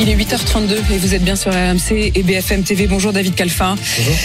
[0.00, 2.88] Il est 8h32 et vous êtes bien sur RMC et BFM TV.
[2.88, 3.76] Bonjour David Calfin.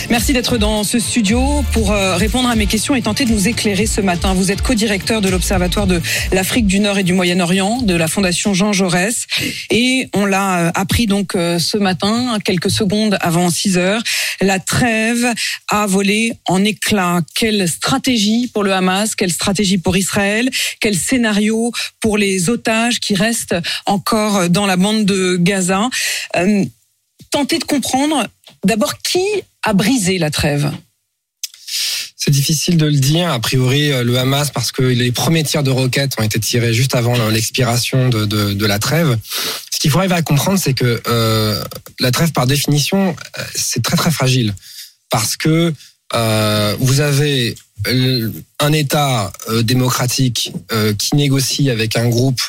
[0.09, 3.47] Merci d'être dans ce studio pour euh, répondre à mes questions et tenter de nous
[3.47, 4.33] éclairer ce matin.
[4.33, 6.01] Vous êtes co-directeur de l'Observatoire de
[6.31, 9.27] l'Afrique du Nord et du Moyen-Orient de la Fondation Jean Jaurès
[9.69, 14.01] et on l'a euh, appris donc euh, ce matin, quelques secondes avant 6 heures,
[14.41, 15.27] la trêve
[15.67, 17.21] a volé en éclats.
[17.35, 19.13] Quelle stratégie pour le Hamas?
[19.13, 20.49] Quelle stratégie pour Israël?
[20.79, 25.58] Quel scénario pour les otages qui restent encore dans la bande de Gaza?
[26.35, 26.65] Euh,
[27.31, 28.27] Tenter de comprendre
[28.63, 29.23] d'abord qui
[29.63, 30.71] a brisé la trêve?
[32.15, 33.31] C'est difficile de le dire.
[33.31, 36.73] A priori, euh, le Hamas, parce que les premiers tirs de roquettes ont été tirés
[36.73, 39.17] juste avant l'expiration de, la trêve.
[39.71, 41.63] Ce qu'il faut arriver à comprendre, c'est que euh,
[41.99, 43.15] la trêve, par définition,
[43.55, 44.53] c'est très très fragile,
[45.09, 45.73] parce que
[46.79, 47.55] vous avez
[48.59, 50.51] un État démocratique
[50.97, 52.41] qui négocie avec un groupe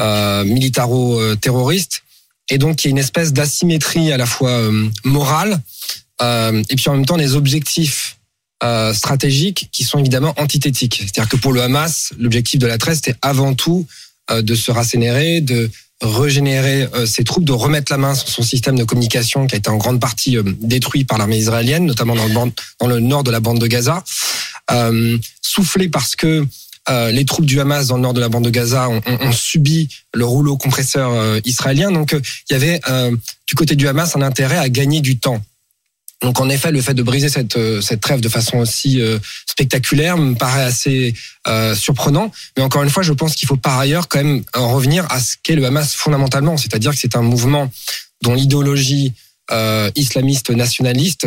[0.00, 2.03] militaro-terroriste
[2.50, 5.60] et donc il y a une espèce d'asymétrie à la fois euh, morale
[6.22, 8.18] euh, et puis en même temps des objectifs
[8.62, 11.00] euh, stratégiques qui sont évidemment antithétiques.
[11.00, 13.86] C'est-à-dire que pour le Hamas, l'objectif de la trêve c'était avant tout
[14.30, 15.70] de se rassénérer, de
[16.00, 19.68] régénérer ses troupes, de remettre la main sur son système de communication qui a été
[19.68, 23.40] en grande partie détruit par l'armée israélienne, notamment dans le, dans le nord de la
[23.40, 24.02] bande de Gaza,
[25.42, 26.46] soufflé parce que
[26.88, 29.18] euh, les troupes du Hamas dans le nord de la bande de Gaza ont, ont,
[29.20, 31.90] ont subi le rouleau compresseur euh, israélien.
[31.90, 32.80] Donc euh, il y avait
[33.46, 35.42] du côté du Hamas un intérêt à gagner du temps.
[36.22, 38.98] Donc en effet, le fait de briser cette, cette trêve de façon aussi
[39.46, 41.12] spectaculaire me paraît assez
[41.74, 42.30] surprenant.
[42.56, 45.20] Mais encore une fois, je pense qu'il faut par ailleurs quand même en revenir à
[45.20, 47.70] ce qu'est le Hamas fondamentalement, c'est-à-dire que c'est un mouvement
[48.22, 49.12] dont l'idéologie
[49.96, 51.26] islamiste nationaliste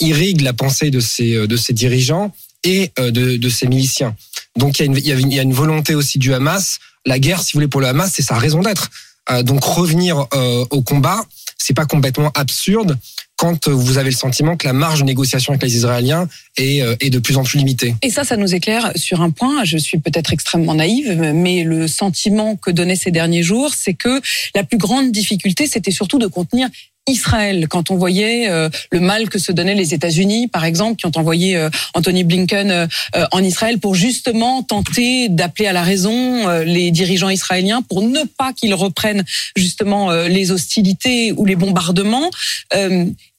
[0.00, 4.14] irrigue la pensée de ses, de ses dirigeants et de, de ses miliciens.
[4.56, 6.78] Donc il y, a une, volonté aussi du Hamas.
[7.06, 8.90] La guerre, si vous voulez, pour le Hamas, c'est sa raison d'être.
[9.30, 11.24] Euh, donc revenir euh, au combat,
[11.56, 12.98] c'est pas complètement absurde
[13.36, 16.28] quand vous avez le sentiment que la marge de négociation avec les Israéliens
[16.58, 17.94] est, est, de plus en plus limitée.
[18.02, 19.64] Et ça, ça nous éclaire sur un point.
[19.64, 24.20] Je suis peut-être extrêmement naïve, mais le sentiment que donnaient ces derniers jours, c'est que
[24.54, 26.68] la plus grande difficulté, c'était surtout de contenir
[27.08, 31.06] Israël, quand on voyait euh, le mal que se donnaient les États-Unis, par exemple, qui
[31.06, 32.86] ont envoyé euh, Anthony Blinken euh,
[33.32, 38.52] en Israël pour justement tenter d'appeler à la raison les dirigeants israéliens pour ne pas
[38.52, 39.24] qu'ils reprennent
[39.56, 42.30] justement les hostilités ou les bombardements.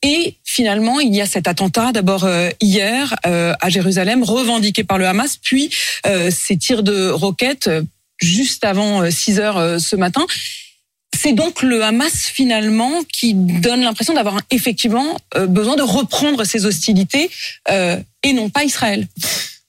[0.04, 2.28] Et finalement, il y a cet attentat, d'abord
[2.62, 5.70] hier à Jérusalem, revendiqué par le Hamas, puis
[6.30, 7.70] ces tirs de roquettes
[8.20, 10.26] juste avant 6 heures ce matin.
[11.22, 16.66] C'est donc le Hamas finalement qui donne l'impression d'avoir effectivement euh, besoin de reprendre ses
[16.66, 17.30] hostilités
[17.70, 19.08] euh, et non pas Israël.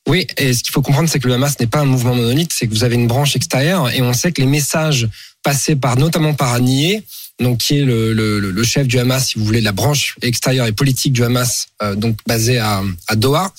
[0.09, 2.53] Oui, et ce qu'il faut comprendre, c'est que le Hamas n'est pas un mouvement monolithe,
[2.55, 5.09] c'est que vous avez une branche extérieure et on sait que les messages
[5.43, 7.03] passés par notamment par Anié,
[7.39, 11.13] donc qui est le, chef du Hamas, si vous voulez, la branche extérieure et politique
[11.13, 13.53] du Hamas, euh, donc basée à, à, Doha.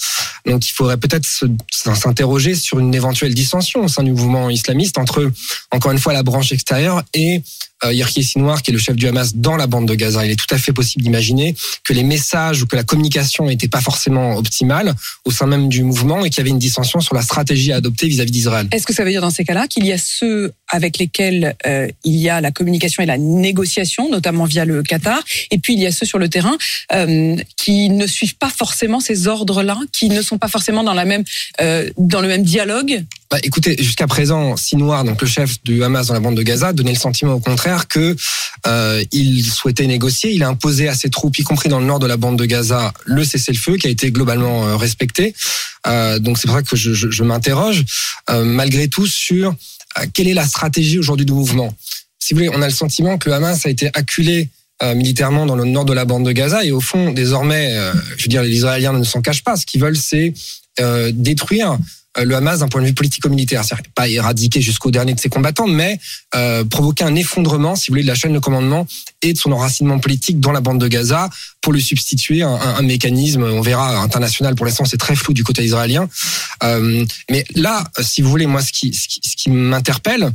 [0.47, 1.27] Donc il faudrait peut-être
[1.71, 5.31] s'interroger sur une éventuelle dissension au sein du mouvement islamiste entre,
[5.69, 7.43] encore une fois, la branche extérieure et
[7.85, 10.25] euh, Sinwar, qui est le chef du Hamas dans la bande de Gaza.
[10.25, 13.67] Il est tout à fait possible d'imaginer que les messages ou que la communication n'était
[13.67, 14.93] pas forcément optimale
[15.25, 17.77] au sein même du mouvement et qu'il y avait une dissension sur la stratégie à
[17.77, 18.67] adopter vis-à-vis d'Israël.
[18.71, 21.87] Est-ce que ça veut dire dans ces cas-là qu'il y a ceux avec lesquels euh,
[22.03, 25.21] il y a la communication et la négociation, notamment via le Qatar,
[25.51, 26.57] et puis il y a ceux sur le terrain
[26.93, 31.05] euh, qui ne suivent pas forcément ces ordres-là, qui ne sont pas forcément dans la
[31.05, 31.23] même
[31.61, 33.05] euh, dans le même dialogue?
[33.29, 36.71] Bah, écoutez, jusqu'à présent, Sinoir, donc le chef du Hamas dans la bande de Gaza,
[36.71, 38.15] donnait le sentiment au contraire que
[38.67, 39.03] euh,
[39.43, 40.31] souhaitait négocier.
[40.31, 42.45] Il a imposé à ses troupes, y compris dans le nord de la bande de
[42.45, 45.33] Gaza, le cessez-le-feu qui a été globalement euh, respecté.
[45.87, 47.83] Euh, donc c'est pour ça que je, m'interroge
[48.29, 49.53] malgré tout sur
[50.13, 51.73] quelle est la stratégie aujourd'hui du mouvement.
[52.19, 54.49] Si vous voulez, on a le sentiment que Hamas a été acculé
[54.81, 57.77] militairement dans le nord de la bande de Gaza et au fond, désormais,
[58.17, 59.55] je veux dire, les Israéliens ne s'en cachent pas.
[59.55, 60.33] Ce qu'ils veulent, c'est
[61.11, 61.77] détruire
[62.21, 63.63] le Hamas d'un point de vue politico-militaire.
[63.63, 65.99] C'est-à-dire pas éradiquer jusqu'au dernier de ses combattants, mais
[66.35, 68.85] euh, provoquer un effondrement, si vous voulez, de la chaîne de commandement
[69.21, 71.29] et de son enracinement politique dans la bande de Gaza
[71.61, 74.55] pour lui substituer un, un, un mécanisme, on verra, international.
[74.55, 76.07] Pour l'instant, c'est très flou du côté israélien.
[76.63, 80.31] Euh, mais là, si vous voulez, moi, ce qui, ce qui, ce qui m'interpelle,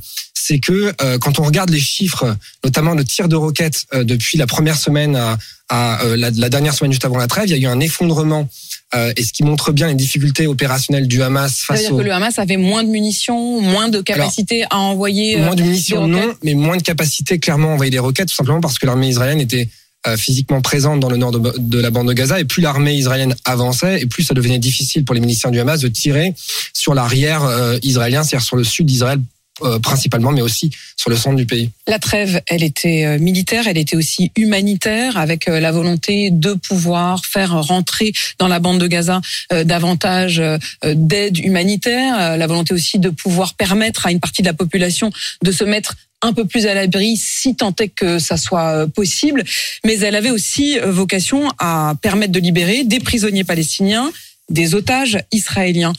[0.48, 4.38] c'est que euh, quand on regarde les chiffres, notamment le tir de roquettes euh, depuis
[4.38, 5.36] la première semaine à,
[5.68, 8.48] à euh, la, dernière semaine juste avant la trêve, il y a eu un effondrement.
[8.94, 11.98] Euh, et ce qui montre bien les difficultés opérationnelles du Hamas face C'est-à-dire au...
[11.98, 15.36] que le Hamas avait moins de munitions, moins de capacité à envoyer.
[15.36, 18.28] Moins de euh, munitions, des non, mais moins de capacité clairement à envoyer des roquettes,
[18.28, 19.68] tout simplement parce que l'armée israélienne était
[20.06, 22.40] euh, physiquement présente dans le nord de, de la bande de Gaza.
[22.40, 25.80] Et plus l'armée israélienne avançait, et plus ça devenait difficile pour les miliciens du Hamas
[25.80, 26.34] de tirer
[26.72, 29.20] sur l'arrière euh, israélien, c'est-à-dire sur le sud d'Israël
[29.62, 31.70] euh, principalement, mais aussi sur le centre du pays.
[31.88, 36.52] La trêve, elle était euh, militaire, elle était aussi humanitaire, avec euh, la volonté de
[36.52, 39.20] pouvoir faire rentrer dans la bande de Gaza
[39.64, 40.40] davantage
[40.84, 45.10] d'aide humanitaire, la volonté aussi de pouvoir permettre à une partie de la population
[45.42, 49.44] de se mettre un peu plus à l'abri si tant est que ça soit possible,
[49.84, 54.10] mais elle avait aussi vocation à permettre de libérer des prisonniers palestiniens,
[54.50, 55.92] des otages israéliens.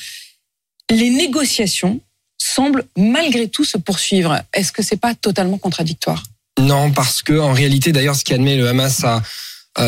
[0.90, 2.00] Les négociations
[2.40, 4.42] semblent malgré tout se poursuivre.
[4.54, 6.24] Est-ce que c'est pas totalement contradictoire?
[6.60, 9.22] Non, parce que en réalité, d'ailleurs, ce qui admet le Hamas à,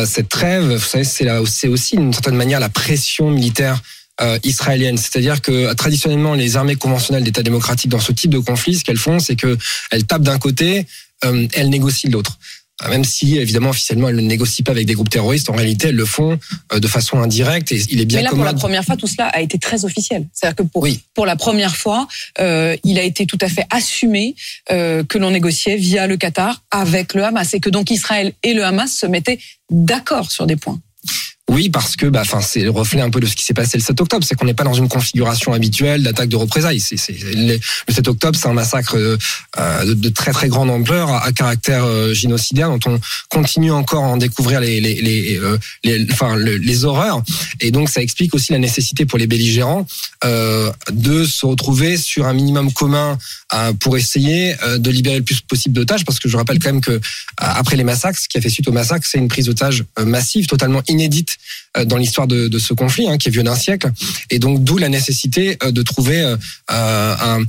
[0.06, 3.82] cette trêve, vous savez, c'est aussi d'une certaine manière la pression militaire
[4.22, 4.96] euh, israélienne.
[4.96, 8.96] C'est-à-dire que traditionnellement, les armées conventionnelles d'État démocratique dans ce type de conflit, ce qu'elles
[8.96, 9.58] font, c'est que
[9.90, 10.86] elles tapent d'un côté,
[11.24, 12.38] euh, elles négocient de l'autre.
[12.84, 15.88] Euh, Même si, évidemment, officiellement, elles ne négocient pas avec des groupes terroristes, en réalité,
[15.88, 16.38] elles le font
[16.72, 17.72] euh, de façon indirecte.
[17.72, 19.84] Et il est bien Mais là, pour la première fois, tout cela a été très
[19.84, 20.26] officiel.
[20.32, 21.00] C'est-à-dire que pour, Oui.
[21.14, 22.08] pour la première fois,
[22.40, 24.34] euh, il a été tout à fait assumé
[24.70, 28.54] euh, que l'on négociait via le Qatar avec le Hamas et que donc Israël et
[28.54, 29.38] le Hamas se mettaient
[29.70, 30.80] d'accord sur des points.
[31.52, 33.82] Oui, parce que bah, c'est le reflet un peu de ce qui s'est passé le
[33.82, 34.24] 7 octobre.
[34.26, 36.82] C'est qu'on n'est pas dans une configuration habituelle d'attaque de représailles.
[37.08, 37.58] Le
[37.88, 39.18] le 7 octobre, c'est un massacre euh,
[39.58, 44.08] euh, de, très très grande ampleur, à, caractère euh, génocidaire, dont on continue encore à
[44.08, 45.40] en découvrir les, les,
[46.10, 47.22] enfin, le- les horreurs.
[47.60, 49.86] Et donc, ça explique aussi la nécessité pour les belligérants
[50.24, 53.18] de se retrouver sur un minimum commun
[53.80, 56.04] pour essayer euh, de libérer le plus possible d'otages.
[56.04, 57.00] Parce que je rappelle quand même que euh,
[57.36, 60.04] après les massacres, ce qui a fait suite au massacre, c'est une prise d'otages euh,
[60.04, 61.36] massive, totalement inédite
[61.86, 63.90] dans l'histoire de, ce conflit, hein, qui est vieux d'un siècle.
[64.28, 66.22] Et donc, d'où la nécessité de trouver
[66.68, 67.46] un,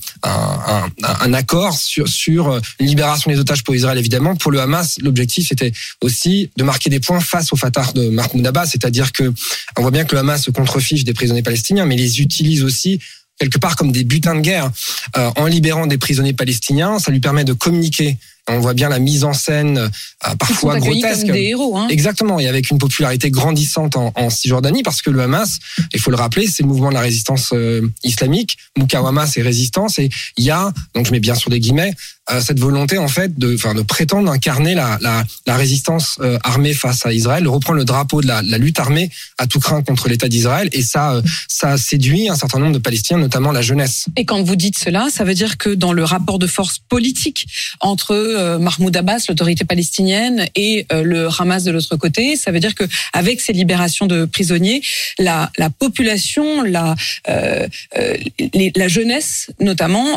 [1.33, 4.37] accord sur, libération des otages pour Israël, évidemment.
[4.37, 8.47] Pour le Hamas, l'objectif était aussi de marquer des points face au Fatah de Mahmoud
[8.47, 9.33] Abbas, c'est-à-dire que
[9.77, 13.01] on voit bien que le Hamas se contrefiche des prisonniers palestiniens, mais les utilise aussi
[13.39, 14.71] quelque part comme des butins de guerre.
[15.17, 18.17] Euh, en libérant des prisonniers palestiniens, ça lui permet de communiquer.
[18.49, 19.87] On voit bien la mise en scène euh,
[20.25, 21.21] Ils sont parfois grotesque.
[21.21, 21.77] comme des héros.
[21.77, 21.87] Hein.
[21.89, 25.59] Exactement, et avec une popularité grandissante en, en Cisjordanie, parce que le Hamas,
[25.93, 28.57] il faut le rappeler, c'est le mouvement de la résistance euh, islamique.
[28.77, 31.93] Mukawama, c'est résistance, et il y a, donc je mets bien sur des guillemets,
[32.39, 37.05] cette volonté en fait de, enfin, de prétendre incarner la, la, résistance euh, armée face
[37.05, 40.27] à Israël, de reprendre le drapeau de la, lutte armée à tout craint contre l'État
[40.27, 44.05] d'Israël, et ça, euh, ça séduit un certain nombre de Palestiniens, notamment la jeunesse.
[44.17, 47.45] Et quand vous dites cela, ça veut dire que dans le rapport de force politique
[47.81, 52.75] entre euh, Mahmoud Abbas, l'autorité palestinienne, et le Hamas de l'autre côté, ça veut dire
[52.75, 54.81] que avec ces libérations de prisonniers,
[55.19, 56.95] la, la population, la,
[57.27, 60.07] la jeunesse notamment,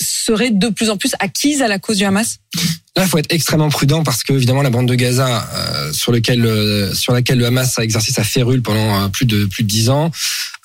[0.00, 2.38] serait de plus en plus acquise à la cause du Hamas?
[2.96, 6.12] Là, il faut être extrêmement prudent parce que évidemment la bande de Gaza, euh, sur
[6.12, 9.64] lequel, euh, sur laquelle le Hamas a exercé sa férule pendant euh, plus de plus
[9.64, 10.12] de dix ans,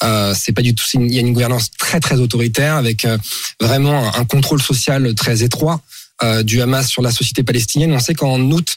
[0.04, 0.86] euh, c'est pas du tout.
[0.94, 3.18] Il y a une gouvernance très très autoritaire avec euh,
[3.60, 5.82] vraiment un, un contrôle social très étroit
[6.44, 7.94] du Hamas sur la société palestinienne.
[7.94, 8.76] On sait qu'en août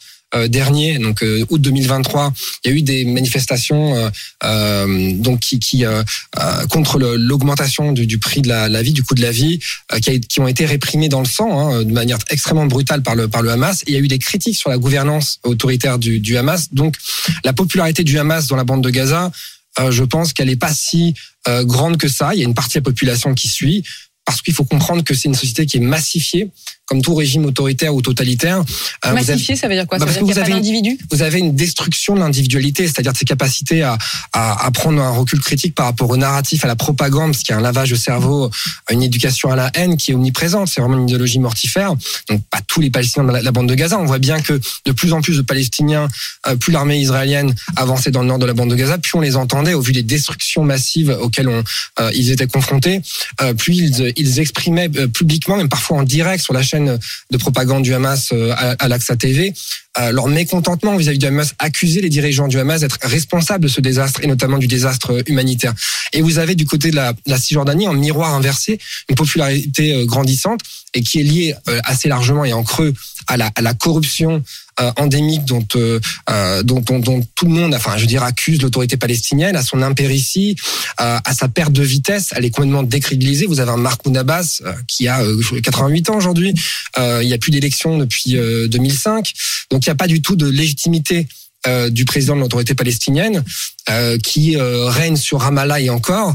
[0.48, 2.32] dernier, donc euh, août 2023,
[2.64, 4.10] il y a eu des manifestations euh,
[4.44, 6.02] euh, donc qui, qui euh,
[6.38, 9.60] euh, contre l'augmentation du, prix de la, vie, du coût de la vie,
[9.92, 13.28] euh, qui, ont été réprimés dans le sang hein, de manière extrêmement brutale par le
[13.28, 13.82] par le Hamas.
[13.86, 16.72] Il y a eu des critiques sur la gouvernance autoritaire du, Hamas.
[16.72, 16.96] Donc
[17.44, 19.30] la popularité du Hamas dans la bande de Gaza,
[19.78, 21.14] euh, je pense qu'elle est pas si
[21.48, 22.34] euh, grande que ça.
[22.34, 23.84] Il y a une partie de la population qui suit.
[24.24, 26.48] Parce qu'il faut comprendre que c'est une société qui est massifiée,
[26.92, 28.58] comme tout régime autoritaire ou totalitaire.
[28.58, 29.96] Euh, avez- Massifié, ça veut dire quoi?
[29.98, 30.98] Bah, Ça veut dire qu'il n'y a vous pas avez- d'individu?
[31.10, 33.96] vous avez une destruction de l'individualité, c'est-à-dire de ses capacités à,
[34.34, 37.54] à, à prendre un recul critique par rapport au narratif, à la propagande, parce qu'il
[37.54, 38.50] y a un lavage de cerveau,
[38.90, 40.68] une éducation à la haine qui est omniprésente.
[40.68, 41.94] C'est vraiment une idéologie mortifère.
[42.28, 43.98] Donc pas tous les Palestiniens dans la, la bande de Gaza.
[43.98, 46.08] On voit bien que de plus en plus de Palestiniens,
[46.46, 49.22] euh, plus l'armée israélienne avançait dans le nord de la bande de Gaza, plus on
[49.22, 51.64] les entendait au vu des destructions massives auxquelles on,
[52.00, 53.00] euh, ils étaient confrontés,
[53.40, 57.82] euh, puis ils, ils exprimaient publiquement, même parfois en direct sur la chaîne de propagande
[57.82, 59.54] du Hamas euh, à, l'Aqsa TV,
[60.12, 64.20] leur mécontentement vis-à-vis du Hamas, accuser les dirigeants du Hamas d'être responsables de ce désastre
[64.22, 65.74] et notamment du désastre humanitaire.
[66.12, 70.04] Et vous avez du côté de la, la Cisjordanie, en miroir inversé, une popularité euh,
[70.04, 70.60] grandissante
[70.94, 72.92] et qui est liée euh, assez largement et en creux
[73.26, 74.42] à la, à la corruption
[74.80, 78.62] euh, endémique dont, euh, euh, dont, dont, tout le monde, enfin, je veux dire, accuse
[78.62, 80.56] l'autorité palestinienne, à son impéritie,
[81.00, 82.30] euh, à sa perte de vitesse.
[82.34, 83.44] Elle est complètement décrédibilisée.
[83.46, 85.22] Vous avez un Mahmoud Abbas euh, qui a
[85.62, 86.54] 88 ans aujourd'hui.
[86.98, 89.32] il n'y a plus d'élection depuis 2005.
[89.70, 91.26] Donc, il n'y a pas du tout de légitimité
[91.66, 93.44] euh, du président de l'autorité palestinienne
[93.90, 96.34] euh, qui euh, règne sur Ramallah et encore.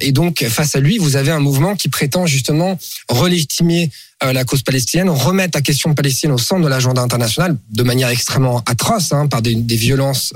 [0.00, 3.90] et donc, face à lui, vous avez un mouvement qui prétend justement relégitimer
[4.22, 8.62] la cause palestinienne, remettre la question palestinienne au centre de l'agenda international de manière extrêmement
[8.64, 10.32] atroce, hein, par des, des violences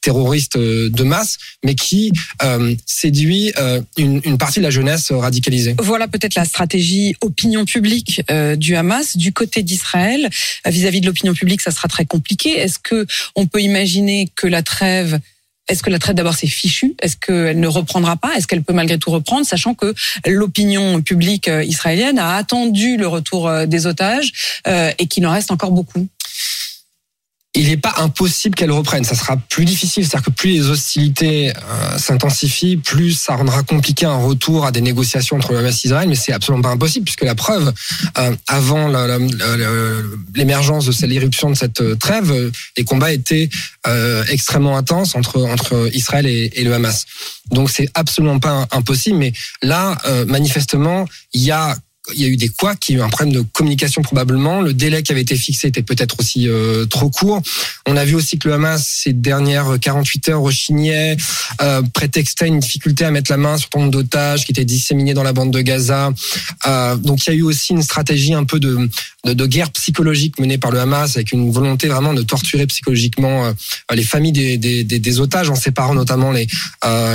[0.00, 2.10] terroristes de masse, mais qui
[2.84, 3.52] séduit
[3.96, 5.76] une, une, partie de la jeunesse radicalisée.
[5.78, 8.22] Voilà peut-être la stratégie opinion publique
[8.56, 9.16] du Hamas.
[9.16, 10.28] Du côté d'Israël,
[10.66, 12.58] vis-à-vis de l'opinion publique, ça sera très compliqué.
[12.58, 15.20] Est-ce que on peut imaginer que la trêve
[15.68, 16.94] est-ce que la trêve d'abord c'est fichu?
[17.00, 18.34] Est-ce qu'elle ne reprendra pas?
[18.36, 19.94] Est-ce qu'elle peut malgré tout reprendre, sachant que
[20.26, 25.32] l'opinion publique euh, israélienne a attendu le retour euh, des otages euh, et qu'il en
[25.32, 26.08] reste encore beaucoup?
[27.54, 29.04] Il n'est pas impossible qu'elle reprenne.
[29.04, 34.06] Ça sera plus difficile, c'est-à-dire que plus les hostilités euh, s'intensifient, plus ça rendra compliqué
[34.06, 36.08] un retour à des négociations entre le Hamas et Israël.
[36.08, 37.72] Mais c'est absolument pas impossible puisque la preuve,
[38.18, 38.88] euh, avant
[40.34, 43.48] l'émergence de cette éruption de cette euh, trêve, les combats étaient
[43.86, 47.06] euh, extrêmement intenses entre entre Israël et, et le Hamas.
[47.50, 49.18] Donc c'est absolument pas impossible.
[49.18, 51.76] Mais là, euh, manifestement, il y a
[52.14, 54.60] il y a eu des y a eu un problème de communication probablement.
[54.60, 57.42] Le délai qui avait été fixé était peut-être aussi euh, trop court.
[57.86, 61.16] On a vu aussi que le Hamas, ces dernières 48 heures, rechignait,
[61.62, 65.22] euh, prétextait une difficulté à mettre la main sur nombre d'otages qui étaient disséminés dans
[65.22, 66.12] la bande de Gaza.
[66.66, 68.88] Euh, donc il y a eu aussi une stratégie un peu de,
[69.24, 73.52] de, guerre psychologique menée par le Hamas avec une volonté vraiment de torturer psychologiquement
[73.94, 76.46] les familles des, des, otages en séparant notamment les,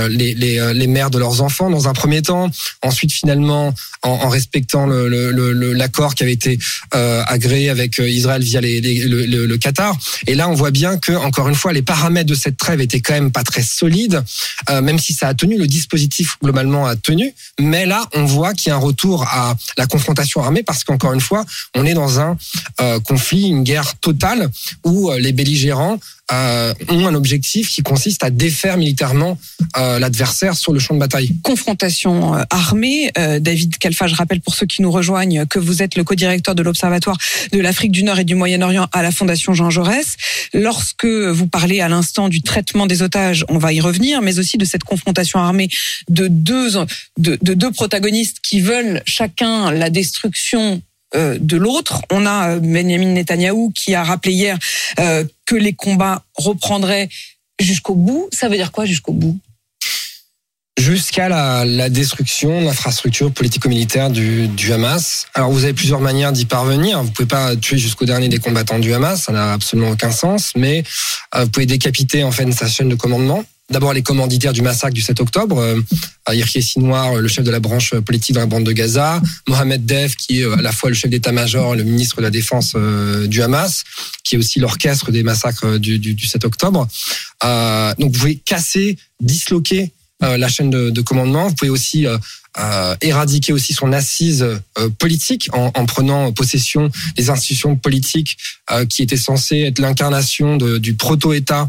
[0.08, 2.50] les, les, mères de leurs enfants dans un premier temps.
[2.82, 3.72] Ensuite, finalement,
[4.02, 6.58] en, en respectant l'accord qui avait été
[6.94, 9.96] euh, agréé avec euh, Israël via le, Qatar.
[10.26, 13.00] Et là, on voit bien que, encore une fois, les paramètres de cette trêve étaient
[13.00, 14.22] quand même pas très solides,
[14.70, 17.34] euh, même si ça a tenu, le dispositif globalement a tenu.
[17.60, 21.12] Mais là, on voit qu'il y a un retour à la confrontation armée parce qu'encore
[21.12, 22.36] une fois, on est dans un
[23.04, 24.50] conflit, une guerre totale
[24.84, 25.98] où les belligérants
[26.32, 29.38] ont un objectif qui consiste à défaire militairement
[29.76, 31.34] l'adversaire sur le champ de bataille.
[31.42, 33.10] Confrontation armée.
[33.40, 36.62] David Kalfa, je rappelle pour ceux qui nous rejoignent que vous êtes le co-directeur de
[36.62, 37.16] l'Observatoire
[37.52, 40.16] de l'Afrique du Nord et du Moyen-Orient à la Fondation Jean Jaurès.
[40.52, 44.58] Lorsque vous parlez à l'instant du traitement des otages, on va y revenir, mais aussi
[44.58, 45.68] de cette confrontation armée
[46.08, 46.72] de deux,
[47.18, 50.82] de, de deux protagonistes qui veulent chacun la destruction
[51.14, 52.02] euh, de l'autre.
[52.10, 54.58] On a euh, Benjamin Netanyahou qui a rappelé hier
[54.98, 57.08] euh, que les combats reprendraient
[57.60, 58.28] jusqu'au bout.
[58.32, 59.38] Ça veut dire quoi jusqu'au bout?
[60.78, 65.26] Jusqu'à la, la, destruction de l'infrastructure politico-militaire du, du, Hamas.
[65.34, 67.02] Alors vous avez plusieurs manières d'y parvenir.
[67.02, 70.52] Vous pouvez pas tuer jusqu'au dernier des combattants du Hamas, ça n'a absolument aucun sens.
[70.56, 70.82] Mais
[71.34, 73.44] euh, vous pouvez décapiter en fait sa chaîne de commandement.
[73.70, 75.80] D'abord les commanditaires du massacre du 7 octobre, euh,
[76.60, 80.42] Sinoir, le chef de la branche politique dans la bande de Gaza, Mohamed Def, qui
[80.42, 83.84] est à la fois le chef d'état-major, le ministre de la Défense euh, du Hamas,
[84.22, 86.86] qui est aussi l'orchestre des massacres du, du, du 7 octobre.
[87.42, 90.03] Euh, donc vous pouvez casser, disloquer euh,
[90.36, 91.48] la chaîne de, de, commandement.
[91.48, 92.18] Vous pouvez aussi euh,
[92.56, 98.36] euh, éradiquer aussi son assise euh, politique en, en, prenant possession des institutions politiques
[98.70, 101.68] euh, qui étaient censées être l'incarnation du proto-État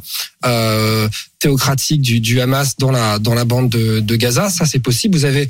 [1.39, 4.51] théocratique du, Hamas dans la dans la bande de, Gaza.
[4.51, 5.17] Ça, c'est possible.
[5.17, 5.47] Vous avez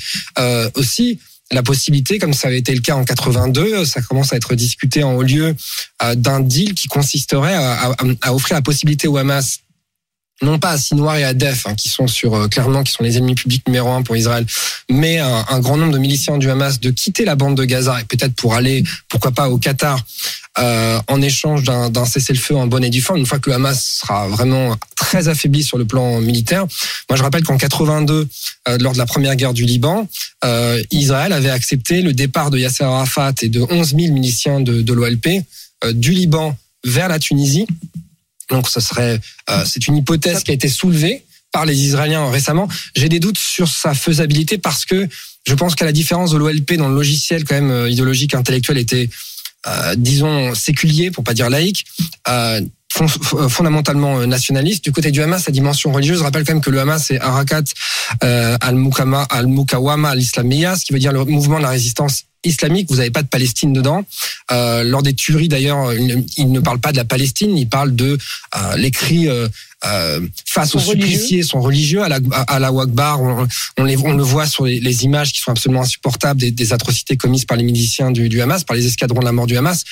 [0.76, 1.20] aussi
[1.52, 5.04] la possibilité, comme ça avait été le cas en 82, ça commence à être discuté
[5.04, 5.54] en haut lieu
[6.16, 9.60] d'un deal qui consisterait à offrir la possibilité au Hamas
[10.42, 13.04] non pas à Sinoir et à Def, hein, qui sont sur euh, clairement qui sont
[13.04, 14.46] les ennemis publics numéro un pour Israël,
[14.90, 18.02] mais un, un, grand nombre de miliciens du Hamas de quitter la bande de Gaza
[18.02, 20.00] et peut-être pour aller, pourquoi pas, au Qatar
[20.60, 24.00] euh, en échange d'un cessez-le-feu en bonne et due forme, une fois que le Hamas
[24.02, 26.66] sera vraiment très affaibli sur le plan militaire.
[27.10, 28.28] Moi, je rappelle qu'en 82,
[28.68, 30.08] euh, lors de la première guerre du Liban,
[30.92, 34.94] Israël avait accepté le départ de Yasser Arafat et de 11 000 miliciens de, de
[34.94, 35.28] l'OLP
[35.94, 37.66] du Liban vers la Tunisie
[38.50, 42.68] donc, ce serait, euh, c'est une hypothèse qui a été soulevée par les Israéliens récemment.
[42.96, 45.08] J'ai des doutes sur sa faisabilité parce que
[45.48, 48.78] je pense qu'à la différence de l'OLP dans le logiciel quand même euh, idéologique intellectuel
[48.78, 49.10] était,
[49.68, 51.86] euh, disons, séculier pour pas dire laïque.
[52.28, 52.62] Euh,
[53.50, 54.84] fondamentalement nationaliste.
[54.86, 57.20] Du côté du Hamas, sa dimension religieuse, je rappelle quand même que le Hamas c'est
[57.20, 57.64] Arakat
[58.24, 63.12] euh, al-Mukawama al-Islamiyya, ce qui veut dire le mouvement de la résistance islamique, vous n'avez
[63.12, 64.06] pas de Palestine dedans.
[64.52, 68.18] Euh, lors des tueries d'ailleurs, il, ne parle pas de la Palestine, il parle de
[68.56, 69.48] euh, les cris euh,
[69.86, 73.22] euh, face aux suppliciés sont religieux à la, à la Wakbar.
[73.22, 73.48] On,
[73.78, 76.74] on, les, on le voit sur les, les images qui sont absolument insupportables des, des
[76.74, 79.58] atrocités commises par les miliciens du, du Hamas, par les escadrons de la mort du
[79.58, 79.84] Hamas.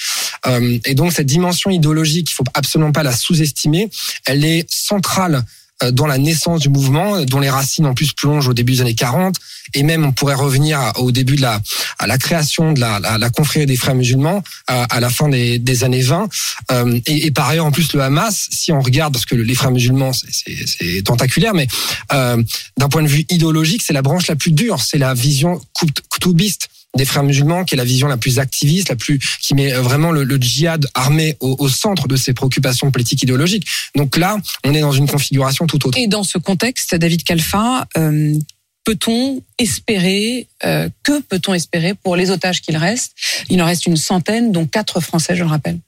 [0.86, 3.90] Et donc cette dimension idéologique, il faut absolument pas la sous-estimer.
[4.26, 5.44] Elle est centrale
[5.92, 8.96] dans la naissance du mouvement, dont les racines en plus plongent au début des années
[8.96, 9.36] 40,
[9.74, 11.60] et même on pourrait revenir au début de la
[12.00, 15.30] à la création de la, la, la confrérie des frères musulmans à, à la fin
[15.30, 16.30] des, des années 20.
[16.72, 19.56] Euh, et, et par ailleurs, en plus, le Hamas, si on regarde, parce que les
[19.56, 21.68] frères musulmans, c'est- tentaculaire, mais
[22.14, 22.42] euh,
[22.78, 25.62] d'un point de vue idéologique, c'est la branche la plus dure, c'est la vision
[26.10, 29.72] koutoubiste des frères musulmans, qui est la vision la plus activiste, la plus qui met
[29.74, 33.68] vraiment le, le djihad armé au, au centre de ses préoccupations politiques idéologiques.
[33.96, 35.98] Donc là, on est dans une configuration tout autre.
[35.98, 38.38] Et dans ce contexte, David Kalfa, euh,
[38.84, 43.14] peut-on espérer, euh, que peut-on espérer pour les otages qu'il reste?
[43.50, 45.80] Il en reste une centaine, dont quatre Français, je le rappelle.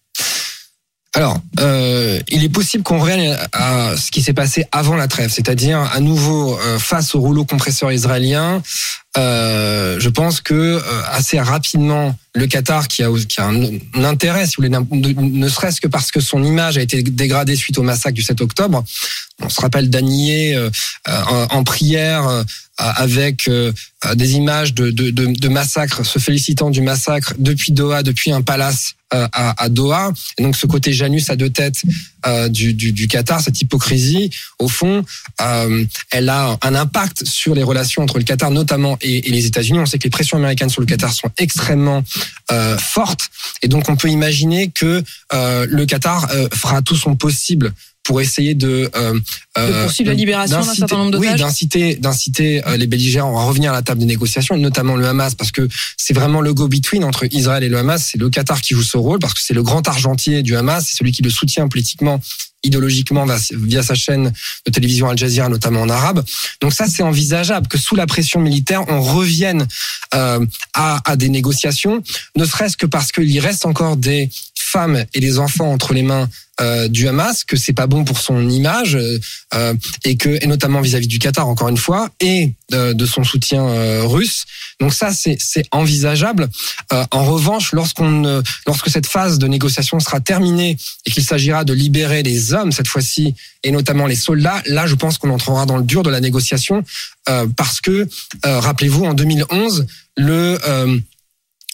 [1.15, 5.31] Alors, euh, il est possible qu'on revienne à ce qui s'est passé avant la trêve,
[5.31, 8.61] c'est-à-dire à nouveau euh, face au rouleau compresseur israélien.
[9.17, 14.45] Euh, je pense que euh, assez rapidement, le Qatar, qui a, qui a un, intérêt,
[14.45, 17.83] si vous voulez, ne, serait-ce que parce que son image a été dégradée suite au
[17.83, 18.83] massacre du 7 octobre.
[19.41, 20.69] On se rappelle d'Anier euh,
[21.05, 22.43] en, en prière
[22.77, 23.49] avec
[24.15, 28.41] des images de, de, de, de massacres, se félicitant du massacre depuis Doha, depuis un
[28.41, 28.95] palace
[29.31, 30.11] à, à Doha.
[30.37, 31.81] Et donc ce côté Janus à deux têtes
[32.25, 34.29] euh, du, Qatar, cette hypocrisie,
[34.59, 35.05] au fond,
[35.41, 39.79] euh, elle a un impact sur les relations entre le Qatar notamment et, les États-Unis.
[39.79, 42.03] On sait que les pressions américaines sur le Qatar sont extrêmement
[42.51, 43.29] euh, fortes,
[43.61, 45.03] et donc on peut imaginer que
[45.33, 47.73] euh, le Qatar euh, fera tout son possible
[48.05, 49.19] pour essayer de, euh, De
[49.57, 53.43] euh, poursuivre la libération d'un d'inciter- certain nombre Oui, d'inciter, d'inciter euh, les belligérants à
[53.43, 57.03] revenir à la table de négociation, notamment le Hamas, parce que c'est vraiment le go-between
[57.03, 58.09] entre Israël et le Hamas.
[58.11, 60.85] C'est le Qatar qui joue ce rôle, parce que c'est le grand argentier du Hamas,
[60.87, 62.21] c'est celui qui le soutient politiquement,
[62.63, 64.31] idéologiquement via- via sa chaîne
[64.65, 66.23] de télévision Al Jazeera, notamment en arabe.
[66.61, 69.67] Donc ça, c'est envisageable que sous la pression militaire, on revienne
[70.13, 70.45] euh,
[70.75, 72.03] à, à des négociations,
[72.35, 74.29] ne serait-ce que parce qu'il y reste encore des
[75.13, 76.29] et des enfants entre les mains
[76.61, 79.19] euh, du Hamas, que c'est pas bon pour son image euh,
[79.53, 83.63] euh, et que et notamment vis-à-vis du Qatar encore une fois et de son soutien
[84.07, 84.45] russe.
[84.79, 86.49] Donc ça c'est envisageable.
[87.11, 92.23] En revanche, lorsqu'on lorsque cette phase de négociation sera terminée et qu'il s'agira de libérer
[92.23, 95.83] les hommes cette fois-ci et notamment les soldats, là je pense qu'on entrera dans le
[95.83, 96.83] dur de la négociation
[97.55, 98.07] parce que
[98.43, 99.85] rappelez-vous en 2011
[100.17, 100.57] le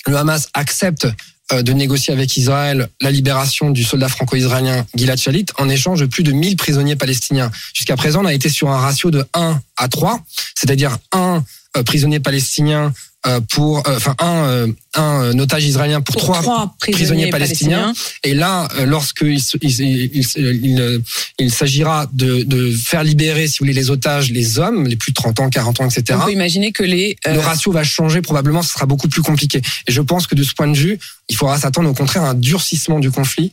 [0.07, 1.07] le Hamas accepte
[1.53, 6.23] de négocier avec Israël la libération du soldat franco-israélien Gilad Shalit en échange de plus
[6.23, 7.51] de 1000 prisonniers palestiniens.
[7.73, 10.19] Jusqu'à présent, on a été sur un ratio de 1 à 3,
[10.55, 11.43] c'est-à-dire un
[11.77, 12.89] euh, prisonnier palestinien euh,
[13.49, 17.29] pour, euh, enfin un, euh, un euh, otage israélien pour, Pour trois, trois prisonniers, prisonniers
[17.29, 17.81] palestiniens.
[17.93, 18.11] palestiniens.
[18.23, 20.99] Et là, euh, lorsqu'il il, il, il, il, euh,
[21.37, 25.11] il s'agira de, de faire libérer, si vous voulez, les otages, les hommes, les plus
[25.11, 26.17] de 30 ans, 40 ans, etc.
[26.21, 29.21] On peut imaginer que les euh, Le ratio va changer probablement, ce sera beaucoup plus
[29.21, 29.61] compliqué.
[29.87, 30.97] Et je pense que de ce point de vue,
[31.29, 33.51] il faudra s'attendre au contraire à un durcissement du conflit.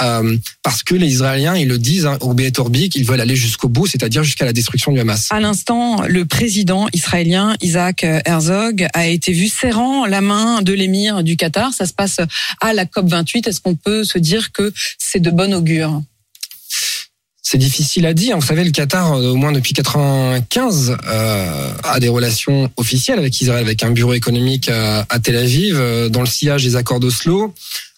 [0.00, 3.36] Euh, parce que les Israéliens, ils le disent, hein, au et Orbi, qu'ils veulent aller
[3.36, 5.28] jusqu'au bout, c'est-à-dire jusqu'à la destruction du Hamas.
[5.30, 11.22] À l'instant, le président israélien Isaac Herzog a été vu serrant la main de l'émir
[11.24, 11.72] du Qatar.
[11.72, 12.20] Ça se passe
[12.60, 13.48] à la COP 28.
[13.48, 16.02] Est-ce qu'on peut se dire que c'est de bon augure?
[17.42, 18.36] C'est difficile à dire.
[18.38, 23.40] Vous savez, le Qatar, euh, au moins depuis 95, euh, a des relations officielles avec
[23.40, 25.80] Israël, avec un bureau économique à, à Tel Aviv,
[26.10, 27.54] dans le sillage des accords d'Oslo.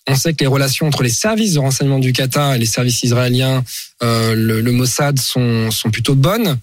[0.08, 3.02] On sait que les relations entre les services de renseignement du Qatar et les services
[3.02, 3.62] israéliens,
[4.02, 6.58] euh, le, Mossad, sont, sont plutôt bonnes.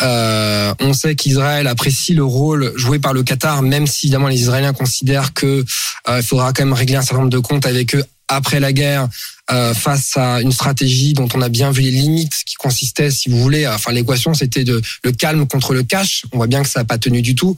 [0.00, 4.40] Euh, on sait qu'Israël apprécie le rôle joué par le Qatar, même si évidemment les
[4.40, 5.64] Israéliens considèrent que
[6.08, 9.08] euh, faudra quand même régler un certain nombre de comptes avec eux après la guerre,
[9.50, 13.28] euh, face à une stratégie dont on a bien vu les limites, qui consistait, si
[13.28, 16.22] vous voulez, enfin l'équation c'était de le calme contre le cash.
[16.32, 17.56] On voit bien que ça n'a pas tenu du tout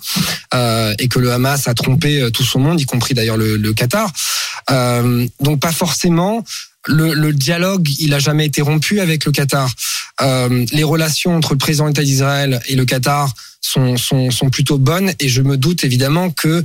[0.54, 3.72] euh, et que le Hamas a trompé euh, tout son monde, y compris d'ailleurs le,
[3.74, 4.10] Qatar.
[5.40, 6.42] Donc pas forcément.
[6.86, 9.70] Le, dialogue, il a jamais été rompu avec le Qatar.
[10.20, 15.12] Les relations entre le président de l'État d'Israël et le Qatar sont, sont, plutôt bonnes
[15.20, 16.64] et je me doute évidemment que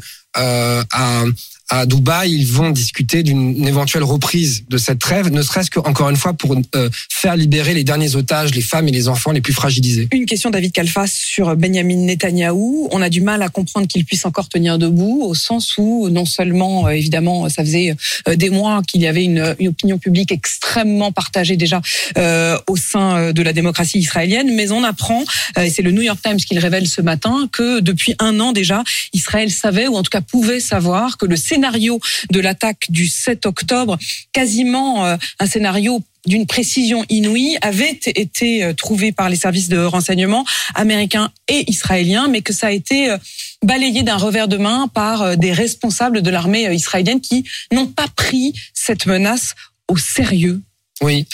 [1.69, 6.10] à Dubaï, ils vont discuter d'une éventuelle reprise de cette trêve, ne serait-ce que encore
[6.10, 9.41] une fois pour euh, faire libérer les derniers otages, les femmes et les enfants les
[9.41, 10.08] plus fragilisés.
[10.12, 12.89] Une question, David Kalfa, sur Benjamin Netanyahou.
[12.91, 16.25] On a du mal à comprendre qu'il puisse encore tenir debout, au sens où non
[16.25, 17.95] seulement, euh, évidemment, ça faisait
[18.27, 21.82] euh, des mois qu'il y avait une, une, opinion publique extrêmement partagée déjà
[22.17, 25.23] euh, au sein de la démocratie israélienne, mais on apprend,
[25.60, 28.51] et c'est le New York Times qui le révèle ce matin, que depuis un an
[28.51, 32.00] déjà, Israël savait, ou en tout cas pouvait savoir, que le scénario
[32.32, 33.98] de l'attaque du 7 octobre,
[34.32, 41.32] quasiment un scénario d'une précision inouïe avait été trouvé par les services de renseignement américains
[41.50, 43.13] et israéliens, mais que ça a été
[43.62, 47.43] balayé d'un revers de main par des responsables de l'armée israélienne qui
[47.74, 49.54] n'ont pas pris cette menace
[49.89, 50.62] au sérieux.
[51.01, 51.25] Oui.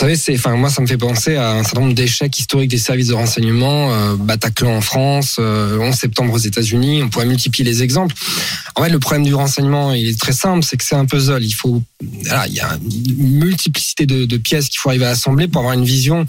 [0.00, 2.70] Vous savez, c'est, enfin, moi, ça me fait penser à un certain nombre d'échecs historiques
[2.70, 7.02] des services de renseignement, euh, Bataclan en France, euh, 11 septembre aux États-Unis.
[7.02, 8.14] On pourrait multiplier les exemples.
[8.76, 11.44] En fait, le problème du renseignement, il est très simple, c'est que c'est un puzzle.
[11.44, 11.82] Il faut,
[12.24, 15.60] voilà, il y a une multiplicité de, de pièces qu'il faut arriver à assembler pour
[15.60, 16.24] avoir une vision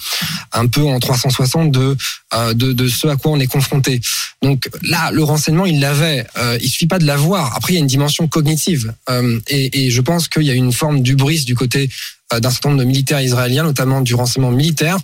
[0.51, 1.95] un peu en 360 de,
[2.33, 4.01] euh, de, de ce à quoi on est confronté.
[4.41, 6.27] Donc là, le renseignement, il l'avait.
[6.37, 7.55] Euh, il suffit pas de l'avoir.
[7.55, 10.55] Après, il y a une dimension cognitive, euh, et, et je pense qu'il y a
[10.55, 11.89] une forme d'ubris du côté
[12.39, 14.97] d'un certain nombre de militaires israéliens, notamment du renseignement militaire.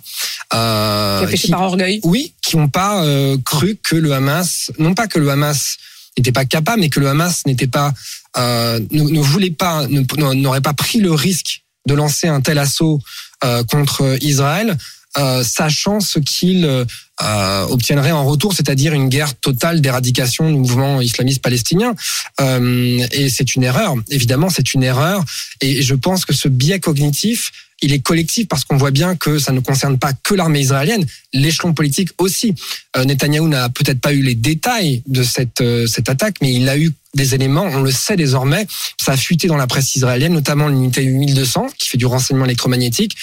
[0.54, 4.94] Euh, qui qui, par orgueil Oui, qui n'ont pas euh, cru que le Hamas, non
[4.94, 5.76] pas que le Hamas
[6.16, 7.92] n'était pas capable, mais que le Hamas n'était pas,
[8.36, 13.00] euh, ne, ne, voulait pas, n'aurait pas pris le risque de lancer un tel assaut
[13.44, 14.76] euh, contre Israël,
[15.16, 21.00] euh, sachant ce qu'il euh, obtiendrait en retour, c'est-à-dire une guerre totale d'éradication du mouvement
[21.00, 21.94] islamiste palestinien.
[22.40, 25.24] Euh, et c'est une erreur, évidemment, c'est une erreur.
[25.60, 29.38] Et je pense que ce biais cognitif, il est collectif parce qu'on voit bien que
[29.38, 32.54] ça ne concerne pas que l'armée israélienne, l'échelon politique aussi.
[32.96, 36.68] Euh, Netanyahou n'a peut-être pas eu les détails de cette, euh, cette attaque, mais il
[36.68, 38.66] a eu des éléments, on le sait désormais,
[39.00, 43.16] ça a fuité dans la presse israélienne, notamment l'unité 1200 qui fait du renseignement électromagnétique,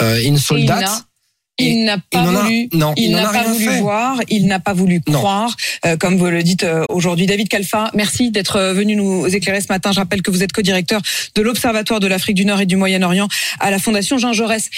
[0.00, 1.04] euh, une soldate.
[1.58, 3.80] Il n'a pas voulu, a, non, il, il n'a pas voulu fait.
[3.80, 7.26] voir, il n'a pas voulu croire, euh, comme vous le dites euh, aujourd'hui.
[7.26, 9.92] David Kalfa, merci d'être venu nous éclairer ce matin.
[9.92, 11.02] Je rappelle que vous êtes co-directeur
[11.34, 13.28] de l'Observatoire de l'Afrique du Nord et du Moyen-Orient
[13.60, 14.70] à la Fondation Jean Jaurès.